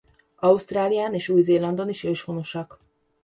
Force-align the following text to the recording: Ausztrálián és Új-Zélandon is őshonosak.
Ausztrálián 0.39 1.13
és 1.13 1.29
Új-Zélandon 1.29 1.89
is 1.89 2.03
őshonosak. 2.03 2.79